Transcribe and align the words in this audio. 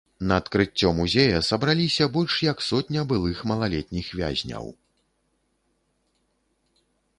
На 0.29 0.37
адкрыццё 0.41 0.87
музея 0.99 1.41
сабраліся 1.49 2.07
больш 2.15 2.33
як 2.47 2.63
сотня 2.69 3.01
былых 3.13 3.43
малалетніх 3.53 4.09
вязняў. 4.23 4.75